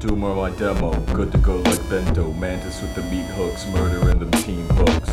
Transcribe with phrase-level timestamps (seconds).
[0.00, 2.32] Doomer my demo, good to go like bento.
[2.34, 5.12] Mantis with the meat hooks, murdering the team hooks.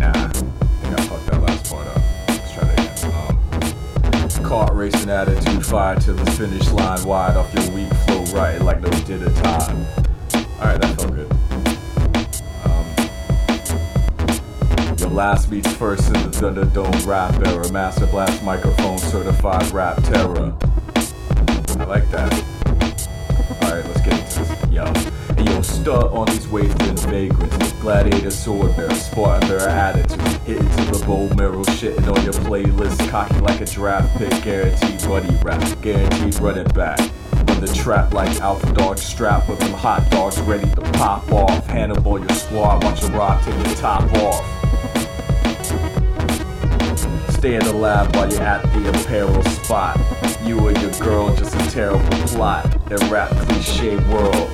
[0.00, 0.50] Nah, I think
[0.98, 2.00] I fucked that last part up.
[2.28, 4.40] Let's try that again.
[4.40, 8.58] Um, caught racing attitude, fire to the finish line, wide off your weak flow, right
[8.62, 9.84] like no did a time.
[10.58, 11.30] Alright, that felt good.
[12.64, 12.86] Um,
[14.98, 17.70] your last beats first in the Thunderdome rap era.
[17.70, 20.54] Master Blast microphone certified rap terror.
[21.78, 22.51] I like that.
[25.82, 27.72] Start on these waves in vagrants.
[27.80, 30.20] Gladiator sword bearer, Spartan bearer attitude.
[30.46, 33.10] Hitting to the bow mirror, shitting on your playlist.
[33.10, 35.82] Cocky like a draft pick, guaranteed buddy rap.
[35.82, 37.00] Guaranteed running back.
[37.58, 41.66] The trap like Alpha Dog strap with them hot dogs ready to pop off.
[41.66, 44.40] Hannibal your squad, watch a rock take your top off.
[47.30, 49.98] Stay in the lab while you're at the apparel spot.
[50.44, 52.70] You and your girl just a terrible plot.
[52.88, 54.48] That rap cliche world.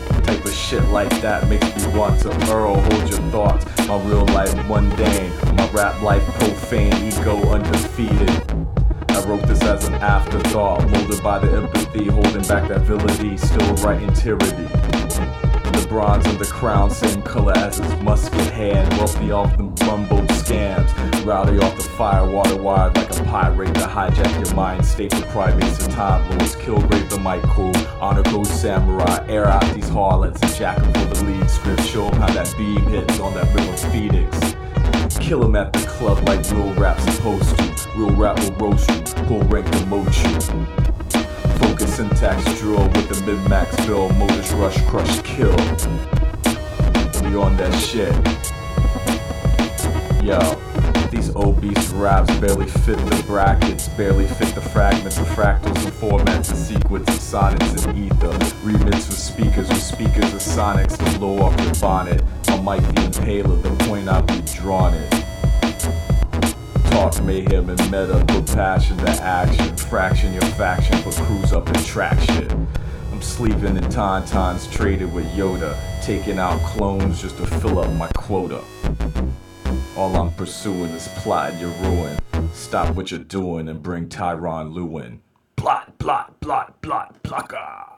[0.69, 2.79] Shit like that makes me want to Earl.
[2.79, 3.65] Hold your thoughts.
[3.89, 5.33] My real life mundane.
[5.57, 6.93] My rap life profane.
[7.07, 8.29] Ego undefeated.
[9.09, 13.77] I wrote this as an afterthought, molded by the empathy, holding back that villainy, still
[13.77, 14.98] writing tyranny.
[15.89, 20.21] The bronze and the crown, same color as his musket hand, wealthy off them mumbo
[20.35, 25.23] scams, rowdy off the fire, water wired like a pirate to hijack your mind, staple
[25.31, 30.43] primates and time lords, killgrave the mic cool, honor code samurai, air out these harlots
[30.43, 33.77] and jack 'em for the lead script, show how that beam hits on that river
[33.91, 34.39] Phoenix.
[35.19, 37.89] Kill Kill 'em at the club like real rap supposed to.
[37.97, 40.13] Real rap will roast you, pull rank demote
[40.53, 40.98] you.
[41.59, 45.57] Focus syntax drill with the mid max bill, motors rush, crush, kill.
[47.25, 48.15] We on that shit.
[50.25, 50.39] Yo,
[51.11, 56.51] these obese raps barely fit the brackets, barely fit the fragments of fractals and formats
[56.51, 58.33] and sequence of sonnets and ether.
[58.63, 62.23] Remix with speakers with speakers of sonics to blow off your bonnet.
[62.63, 65.28] My mic the impaler, the point be drawn it.
[66.99, 69.77] Talk mayhem and meta, put passion to action.
[69.77, 72.67] Fraction your faction, put crews up in traction.
[73.13, 78.09] I'm sleeping in tauntauns traded with Yoda, taking out clones just to fill up my
[78.17, 78.65] quota.
[79.97, 82.19] All I'm pursuing is plotting your ruin.
[82.53, 85.23] Stop what you're doing and bring Tyron Lewin.
[85.55, 87.98] Plot, plot, plot, plot, plucker.